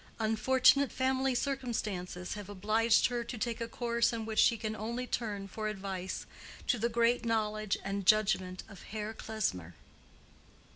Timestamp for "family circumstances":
0.91-2.33